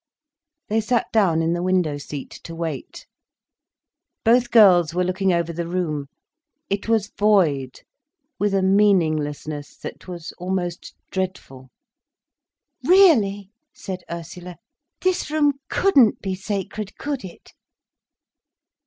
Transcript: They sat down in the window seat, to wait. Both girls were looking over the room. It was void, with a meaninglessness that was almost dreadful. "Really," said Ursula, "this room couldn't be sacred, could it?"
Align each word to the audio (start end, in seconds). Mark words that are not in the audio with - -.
They 0.67 0.81
sat 0.81 1.05
down 1.13 1.43
in 1.43 1.53
the 1.53 1.61
window 1.61 1.99
seat, 1.99 2.31
to 2.45 2.55
wait. 2.55 3.05
Both 4.25 4.49
girls 4.49 4.95
were 4.95 5.03
looking 5.03 5.31
over 5.31 5.53
the 5.53 5.67
room. 5.67 6.07
It 6.71 6.87
was 6.89 7.11
void, 7.19 7.81
with 8.39 8.55
a 8.55 8.63
meaninglessness 8.63 9.77
that 9.77 10.07
was 10.07 10.31
almost 10.39 10.95
dreadful. 11.11 11.69
"Really," 12.83 13.51
said 13.75 14.03
Ursula, 14.09 14.55
"this 15.01 15.29
room 15.29 15.59
couldn't 15.69 16.19
be 16.19 16.33
sacred, 16.33 16.97
could 16.97 17.23
it?" 17.23 17.51